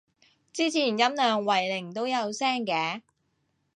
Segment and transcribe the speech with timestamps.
[0.51, 3.01] 之前音量為零都有聲嘅